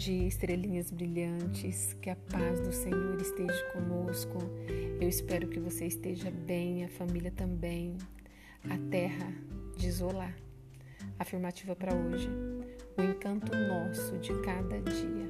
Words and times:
dia, 0.00 0.26
estrelinhas 0.26 0.90
brilhantes. 0.90 1.92
Que 2.00 2.08
a 2.08 2.16
paz 2.16 2.58
do 2.60 2.72
Senhor 2.72 3.20
esteja 3.20 3.62
conosco. 3.74 4.38
Eu 4.98 5.06
espero 5.06 5.46
que 5.46 5.60
você 5.60 5.86
esteja 5.86 6.30
bem, 6.30 6.84
a 6.84 6.88
família 6.88 7.30
também. 7.30 7.98
A 8.64 8.78
terra 8.90 9.30
de 9.76 10.02
Olá. 10.02 10.32
Afirmativa 11.18 11.76
para 11.76 11.94
hoje. 11.94 12.30
O 12.96 13.02
encanto 13.02 13.54
nosso 13.54 14.16
de 14.18 14.32
cada 14.40 14.80
dia. 14.80 15.28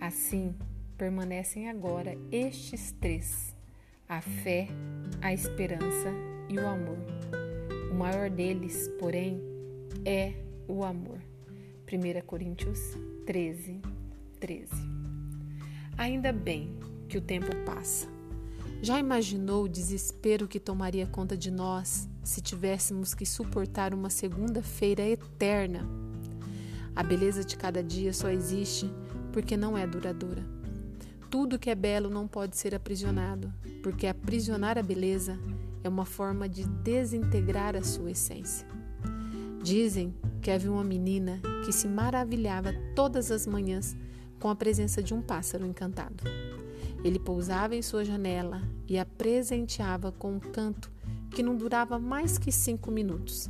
Assim, 0.00 0.56
permanecem 0.98 1.70
agora 1.70 2.18
estes 2.32 2.90
três: 3.00 3.54
a 4.08 4.20
fé, 4.20 4.66
a 5.20 5.32
esperança 5.32 6.12
e 6.48 6.58
o 6.58 6.66
amor. 6.66 6.98
O 7.92 7.94
maior 7.94 8.28
deles, 8.28 8.88
porém, 8.98 9.40
é 10.04 10.32
o 10.66 10.82
amor. 10.82 11.20
1 11.86 12.26
Coríntios 12.26 12.96
13, 13.26 13.80
13. 14.40 14.68
Ainda 15.96 16.32
bem 16.32 16.76
que 17.08 17.16
o 17.16 17.20
tempo 17.20 17.54
passa. 17.64 18.08
Já 18.82 18.98
imaginou 18.98 19.64
o 19.64 19.68
desespero 19.68 20.48
que 20.48 20.58
tomaria 20.58 21.06
conta 21.06 21.36
de 21.36 21.48
nós 21.48 22.08
se 22.24 22.40
tivéssemos 22.40 23.14
que 23.14 23.24
suportar 23.24 23.94
uma 23.94 24.10
segunda-feira 24.10 25.02
eterna? 25.02 25.86
A 26.96 27.02
beleza 27.04 27.44
de 27.44 27.56
cada 27.56 27.80
dia 27.80 28.12
só 28.12 28.28
existe 28.28 28.90
porque 29.32 29.56
não 29.56 29.78
é 29.78 29.86
duradoura. 29.86 30.44
Tudo 31.30 31.60
que 31.60 31.70
é 31.70 31.76
belo 31.76 32.10
não 32.10 32.26
pode 32.26 32.56
ser 32.56 32.74
aprisionado, 32.74 33.52
porque 33.84 34.08
aprisionar 34.08 34.76
a 34.76 34.82
beleza 34.82 35.38
é 35.84 35.88
uma 35.88 36.04
forma 36.04 36.48
de 36.48 36.64
desintegrar 36.64 37.76
a 37.76 37.84
sua 37.84 38.10
essência. 38.10 38.66
Dizem 39.62 40.12
havia 40.50 40.72
uma 40.72 40.84
menina 40.84 41.40
que 41.64 41.72
se 41.72 41.86
maravilhava 41.86 42.72
todas 42.94 43.30
as 43.30 43.46
manhãs 43.46 43.96
com 44.40 44.48
a 44.48 44.56
presença 44.56 45.02
de 45.02 45.14
um 45.14 45.22
pássaro 45.22 45.64
encantado. 45.64 46.24
Ele 47.04 47.18
pousava 47.18 47.74
em 47.74 47.82
sua 47.82 48.04
janela 48.04 48.62
e 48.88 48.98
a 48.98 49.04
presenteava 49.04 50.10
com 50.12 50.34
um 50.34 50.40
canto 50.40 50.90
que 51.30 51.42
não 51.42 51.56
durava 51.56 51.98
mais 51.98 52.38
que 52.38 52.50
cinco 52.50 52.90
minutos. 52.90 53.48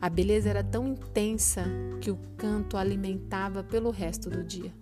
A 0.00 0.08
beleza 0.08 0.50
era 0.50 0.64
tão 0.64 0.88
intensa 0.88 1.64
que 2.00 2.10
o 2.10 2.18
canto 2.36 2.76
alimentava 2.76 3.62
pelo 3.62 3.90
resto 3.90 4.28
do 4.28 4.42
dia. 4.42 4.72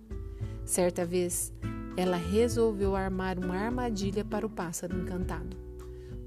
Certa 0.65 1.05
vez, 1.05 1.53
ela 1.95 2.17
resolveu 2.17 2.95
armar 2.95 3.37
uma 3.37 3.55
armadilha 3.55 4.23
para 4.23 4.45
o 4.45 4.49
pássaro 4.49 4.97
encantado. 4.97 5.57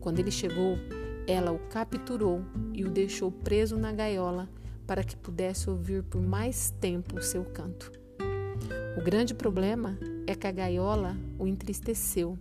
Quando 0.01 0.19
ele 0.19 0.31
chegou, 0.31 0.79
ela 1.27 1.51
o 1.51 1.59
capturou 1.71 2.45
e 2.73 2.85
o 2.85 2.91
deixou 2.91 3.33
preso 3.33 3.77
na 3.77 3.91
gaiola 3.91 4.49
para 4.87 5.05
que 5.05 5.17
pudesse 5.17 5.69
ouvir 5.69 6.03
por 6.03 6.21
mais 6.21 6.71
tempo 6.81 7.19
o 7.19 7.23
seu 7.23 7.45
canto. 7.45 7.91
O 8.97 9.03
grande 9.03 9.35
problema 9.35 9.99
é 10.27 10.35
que 10.35 10.47
a 10.47 10.53
gaiola 10.53 11.17
o 11.39 11.47
entristeceu 11.47 12.39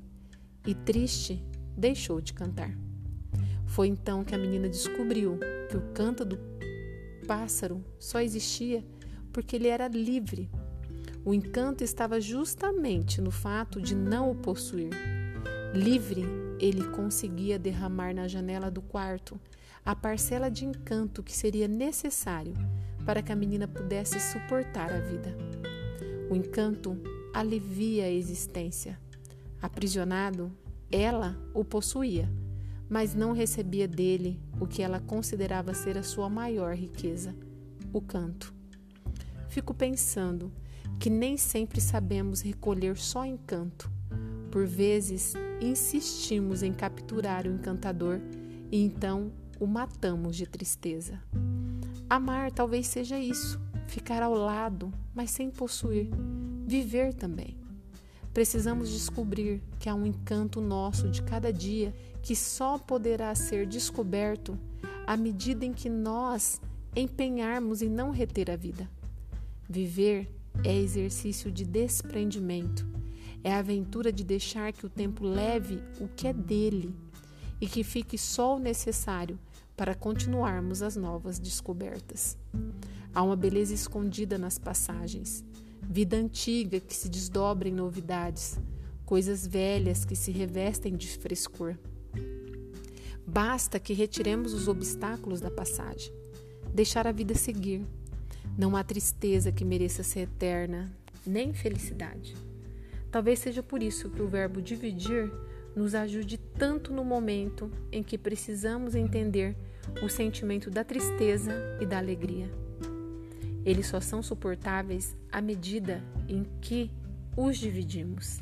e, 0.66 0.74
triste, 0.74 1.44
deixou 1.76 2.22
de 2.22 2.34
cantar. 2.34 2.78
Foi 3.66 3.88
então 3.88 4.24
que 4.24 4.36
a 4.36 4.38
menina 4.38 4.70
descobriu 4.70 5.40
que 5.70 5.76
o 5.76 5.82
canto 5.94 6.24
do 6.24 6.38
pássaro 7.26 7.84
só 7.98 8.22
existia 8.22 8.86
porque 9.32 9.56
ele 9.56 9.68
era 9.68 9.88
livre. 9.88 10.50
O 11.26 11.34
encanto 11.34 11.84
estava 11.84 12.22
justamente 12.22 13.20
no 13.20 13.32
fato 13.32 13.82
de 13.82 13.96
não 13.96 14.30
o 14.30 14.36
possuir. 14.36 14.92
Livre, 15.74 16.24
ele 16.60 16.84
conseguia 16.90 17.58
derramar 17.58 18.14
na 18.14 18.28
janela 18.28 18.70
do 18.70 18.82
quarto 18.82 19.40
a 19.86 19.96
parcela 19.96 20.50
de 20.50 20.66
encanto 20.66 21.22
que 21.22 21.36
seria 21.36 21.68
necessário 21.68 22.54
para 23.06 23.22
que 23.22 23.32
a 23.32 23.36
menina 23.36 23.68
pudesse 23.68 24.20
suportar 24.20 24.92
a 24.92 25.00
vida. 25.00 25.36
O 26.30 26.36
encanto 26.36 26.98
alivia 27.34 28.06
a 28.06 28.10
existência. 28.10 29.00
Aprisionado, 29.62 30.52
ela 30.92 31.38
o 31.54 31.66
possuía, 31.66 32.30
mas 32.90 33.14
não 33.14 33.34
recebia 33.34 33.88
dele 33.88 34.40
o 34.60 34.68
que 34.68 34.82
ela 34.82 35.00
considerava 35.00 35.74
ser 35.74 35.98
a 35.98 36.04
sua 36.04 36.30
maior 36.30 36.76
riqueza, 36.76 37.36
o 37.92 38.00
canto. 38.00 38.54
Fico 39.50 39.74
pensando 39.74 40.52
que 41.00 41.10
nem 41.10 41.38
sempre 41.38 41.82
sabemos 41.82 42.42
recolher 42.42 42.98
só 42.98 43.26
encanto. 43.26 43.92
Por 44.50 44.66
vezes, 44.66 45.34
insistimos 45.60 46.64
em 46.64 46.72
capturar 46.72 47.46
o 47.46 47.52
encantador 47.52 48.20
e 48.72 48.82
então 48.84 49.32
o 49.60 49.68
matamos 49.68 50.36
de 50.36 50.46
tristeza. 50.46 51.22
Amar 52.10 52.52
talvez 52.52 52.88
seja 52.88 53.18
isso, 53.18 53.60
ficar 53.88 54.22
ao 54.22 54.34
lado, 54.34 54.94
mas 55.14 55.32
sem 55.32 55.50
possuir, 55.50 56.10
viver 56.66 57.14
também. 57.14 57.58
Precisamos 58.34 58.90
descobrir 58.90 59.62
que 59.80 59.88
há 59.88 59.94
um 59.96 60.06
encanto 60.06 60.60
nosso 60.60 61.10
de 61.10 61.22
cada 61.22 61.54
dia 61.54 61.94
que 62.22 62.36
só 62.36 62.78
poderá 62.78 63.34
ser 63.36 63.68
descoberto 63.68 64.58
à 65.06 65.16
medida 65.16 65.66
em 65.66 65.74
que 65.74 65.90
nós 65.90 66.60
empenharmos 66.96 67.82
em 67.82 67.90
não 67.90 68.12
reter 68.12 68.50
a 68.50 68.56
vida. 68.56 68.90
Viver 69.70 70.30
é 70.64 70.76
exercício 70.76 71.52
de 71.52 71.66
desprendimento, 71.66 72.88
é 73.44 73.54
a 73.54 73.60
aventura 73.60 74.12
de 74.12 74.24
deixar 74.24 74.72
que 74.72 74.86
o 74.86 74.90
tempo 74.90 75.26
leve 75.26 75.80
o 76.00 76.08
que 76.08 76.28
é 76.28 76.34
dele 76.34 76.94
e 77.64 77.66
que 77.66 77.82
fique 77.82 78.18
só 78.18 78.58
o 78.58 78.60
necessário 78.60 79.40
para 79.78 79.96
continuarmos 79.96 80.82
as 80.82 80.98
novas 80.98 81.40
descobertas. 81.40 82.38
Há 83.16 83.24
uma 83.24 83.38
beleza 83.38 83.74
escondida 83.74 84.38
nas 84.38 84.60
passagens, 84.60 85.46
vida 85.82 86.18
antiga 86.18 86.82
que 86.82 86.94
se 86.94 87.08
desdobra 87.08 87.70
em 87.70 87.72
novidades, 87.72 88.60
coisas 89.06 89.48
velhas 89.48 90.04
que 90.04 90.14
se 90.14 90.30
revestem 90.30 90.98
de 90.98 91.08
frescor. 91.08 91.78
Basta 93.26 93.80
que 93.80 93.94
retiremos 93.94 94.52
os 94.54 94.68
obstáculos 94.68 95.40
da 95.40 95.50
passagem, 95.50 96.12
deixar 96.74 97.08
a 97.08 97.14
vida 97.14 97.34
seguir. 97.34 97.82
Não 98.58 98.76
há 98.76 98.84
tristeza 98.84 99.54
que 99.54 99.64
mereça 99.64 100.04
ser 100.04 100.24
eterna, 100.24 100.92
nem 101.26 101.54
felicidade. 101.54 102.36
Talvez 103.10 103.40
seja 103.40 103.64
por 103.64 103.82
isso 103.82 104.10
que 104.10 104.22
o 104.22 104.28
verbo 104.28 104.62
dividir 104.62 105.32
nos 105.76 105.96
ajude 105.96 106.38
tanto 106.38 106.94
no 106.94 107.04
momento 107.04 107.72
em 107.92 108.04
que 108.04 108.18
precisamos 108.18 108.96
entender 108.96 109.56
o 110.04 110.10
sentimento 110.10 110.70
da 110.70 110.84
tristeza 110.84 111.52
e 111.82 111.86
da 111.86 111.98
alegria. 111.98 112.50
Eles 113.66 113.88
só 113.88 114.00
são 114.00 114.22
suportáveis 114.22 115.16
à 115.32 115.42
medida 115.42 116.04
em 116.28 116.46
que 116.62 116.92
os 117.36 117.58
dividimos. 117.58 118.40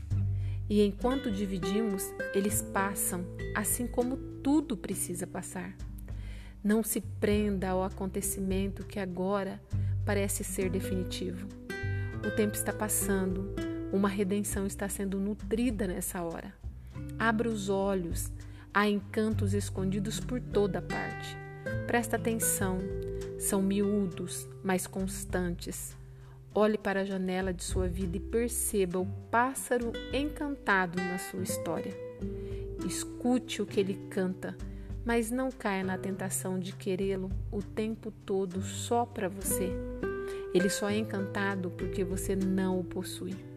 E 0.69 0.81
enquanto 0.81 1.31
dividimos, 1.31 2.03
eles 2.34 2.62
passam, 2.62 3.25
assim 3.56 3.86
como 3.86 4.18
tudo 4.42 4.78
precisa 4.78 5.28
passar. 5.28 5.75
Não 6.63 6.84
se 6.84 7.02
prenda 7.02 7.69
ao 7.69 7.84
acontecimento 7.84 8.86
que 8.86 9.00
agora 9.00 9.62
parece 10.06 10.44
ser 10.44 10.69
definitivo. 10.69 11.48
O 12.25 12.31
tempo 12.31 12.56
está 12.56 12.72
passando, 12.72 13.53
uma 13.92 14.08
redenção 14.08 14.66
está 14.66 14.88
sendo 14.88 15.19
nutrida 15.19 15.88
nessa 15.88 16.22
hora. 16.22 16.61
Abra 17.22 17.48
os 17.48 17.70
olhos, 17.70 18.32
há 18.74 18.90
encantos 18.90 19.54
escondidos 19.54 20.20
por 20.20 20.42
toda 20.42 20.82
parte. 20.82 21.38
Presta 21.86 22.16
atenção, 22.16 22.80
são 23.38 23.62
miúdos, 23.62 24.50
mas 24.64 24.88
constantes. 24.88 25.96
Olhe 26.52 26.80
para 26.80 27.02
a 27.02 27.06
janela 27.06 27.54
de 27.54 27.64
sua 27.64 27.88
vida 27.88 28.18
e 28.18 28.20
perceba 28.20 28.98
o 28.98 29.06
pássaro 29.30 29.92
encantado 30.12 30.98
na 30.98 31.20
sua 31.20 31.44
história. 31.44 31.94
Escute 32.88 33.62
o 33.62 33.68
que 33.68 33.80
ele 33.80 34.08
canta, 34.10 34.58
mas 35.06 35.30
não 35.30 35.51
caia 35.51 35.84
na 35.84 36.00
tentação 36.00 36.57
de 36.57 36.74
querê-lo 36.74 37.30
o 37.51 37.62
tempo 37.62 38.10
todo 38.25 38.63
só 38.63 39.06
para 39.06 39.30
você. 39.30 39.69
Ele 40.56 40.72
só 40.72 40.90
é 40.90 40.98
encantado 40.98 41.69
porque 41.69 42.04
você 42.04 42.36
não 42.36 42.80
o 42.80 42.84
possui. 42.84 43.50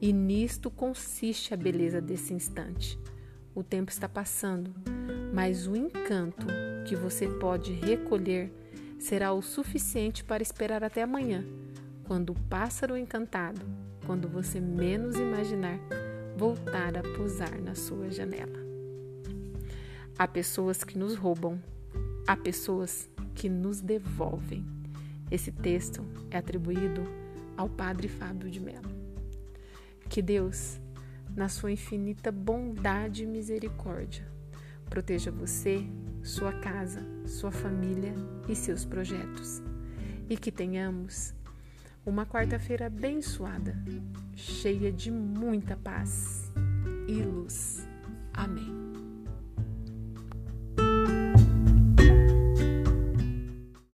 E 0.00 0.12
nisto 0.12 0.70
consiste 0.70 1.54
a 1.54 1.56
beleza 1.56 2.00
desse 2.00 2.34
instante. 2.34 2.98
O 3.54 3.62
tempo 3.62 3.90
está 3.90 4.08
passando, 4.08 4.74
mas 5.32 5.66
o 5.66 5.74
encanto 5.74 6.46
que 6.86 6.94
você 6.94 7.26
pode 7.26 7.72
recolher 7.72 8.52
será 8.98 9.32
o 9.32 9.40
suficiente 9.40 10.22
para 10.22 10.42
esperar 10.42 10.84
até 10.84 11.02
amanhã, 11.02 11.44
quando 12.04 12.30
o 12.30 12.40
pássaro 12.48 12.96
encantado, 12.96 13.60
quando 14.04 14.28
você 14.28 14.60
menos 14.60 15.16
imaginar, 15.16 15.78
voltar 16.36 16.98
a 16.98 17.02
pousar 17.02 17.58
na 17.60 17.74
sua 17.74 18.10
janela. 18.10 18.58
Há 20.18 20.28
pessoas 20.28 20.84
que 20.84 20.98
nos 20.98 21.14
roubam, 21.14 21.60
há 22.26 22.36
pessoas 22.36 23.08
que 23.34 23.48
nos 23.48 23.80
devolvem. 23.80 24.64
Esse 25.30 25.50
texto 25.50 26.04
é 26.30 26.38
atribuído 26.38 27.02
ao 27.56 27.68
Padre 27.68 28.08
Fábio 28.08 28.50
de 28.50 28.60
Mello. 28.60 28.95
Que 30.08 30.22
Deus, 30.22 30.80
na 31.34 31.48
sua 31.48 31.70
infinita 31.70 32.32
bondade 32.32 33.24
e 33.24 33.26
misericórdia, 33.26 34.26
proteja 34.88 35.30
você, 35.30 35.84
sua 36.22 36.52
casa, 36.52 37.02
sua 37.26 37.50
família 37.50 38.14
e 38.48 38.54
seus 38.54 38.84
projetos. 38.84 39.62
E 40.28 40.36
que 40.36 40.50
tenhamos 40.50 41.34
uma 42.04 42.24
quarta-feira 42.24 42.86
abençoada, 42.86 43.76
cheia 44.34 44.92
de 44.92 45.10
muita 45.10 45.76
paz 45.76 46.52
e 47.08 47.22
luz. 47.22 47.86
Amém. 48.32 49.05